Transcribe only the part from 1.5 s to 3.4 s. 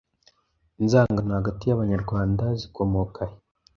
y’Abanyarwanda zikomoka he?